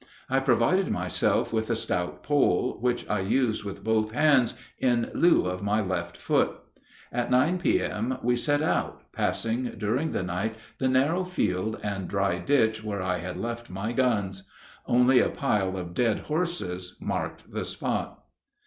I 0.31 0.39
provided 0.39 0.89
myself 0.89 1.53
with 1.53 1.69
a 1.69 1.75
stout 1.75 2.23
pole, 2.23 2.79
which 2.81 3.07
I 3.07 3.19
used 3.19 3.63
with 3.63 3.83
both 3.83 4.13
hands 4.13 4.57
in 4.79 5.11
lieu 5.13 5.45
of 5.45 5.61
my 5.61 5.79
left 5.79 6.17
foot. 6.17 6.53
At 7.11 7.29
9 7.29 7.59
P.M. 7.59 8.17
we 8.23 8.35
set 8.35 8.63
out, 8.63 9.03
passing 9.13 9.75
during 9.77 10.11
the 10.11 10.23
night 10.23 10.55
the 10.79 10.87
narrow 10.89 11.23
field 11.23 11.79
and 11.83 12.05
the 12.05 12.09
dry 12.09 12.39
ditch 12.39 12.83
where 12.83 13.03
I 13.03 13.19
had 13.19 13.37
left 13.37 13.69
my 13.69 13.91
guns. 13.91 14.41
Only 14.87 15.19
a 15.19 15.29
pile 15.29 15.77
of 15.77 15.93
dead 15.93 16.21
horses 16.21 16.95
marked 16.99 17.51
the 17.51 17.63
spot. 17.63 18.23